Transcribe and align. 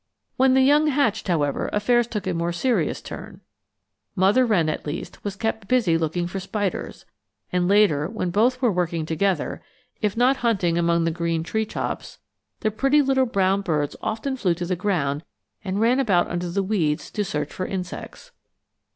When 0.35 0.55
the 0.55 0.63
young 0.63 0.87
hatched, 0.87 1.27
however, 1.27 1.69
affairs 1.71 2.07
took 2.07 2.25
a 2.25 2.33
more 2.33 2.51
serious 2.51 3.03
turn. 3.03 3.39
Mother 4.15 4.47
wren 4.47 4.67
at 4.67 4.87
least 4.87 5.23
was 5.23 5.35
kept 5.35 5.67
busy 5.67 5.95
looking 5.95 6.25
for 6.25 6.39
spiders, 6.39 7.05
and 7.51 7.67
later, 7.67 8.07
when 8.07 8.31
both 8.31 8.63
were 8.63 8.71
working 8.71 9.05
together, 9.05 9.61
if 10.01 10.17
not 10.17 10.37
hunting 10.37 10.75
among 10.75 11.03
the 11.03 11.11
green 11.11 11.43
treetops, 11.43 12.17
the 12.61 12.71
pretty 12.71 13.03
little 13.03 13.27
brown 13.27 13.61
birds 13.61 13.95
often 14.01 14.35
flew 14.35 14.55
to 14.55 14.65
the 14.65 14.75
ground 14.75 15.23
and 15.63 15.79
ran 15.79 15.99
about 15.99 16.27
under 16.31 16.49
the 16.49 16.63
weeds 16.63 17.11
to 17.11 17.23
search 17.23 17.53
for 17.53 17.67
insects. 17.67 18.31